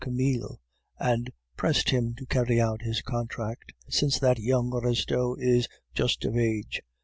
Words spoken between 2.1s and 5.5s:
to carry out his contract, since that young Restaud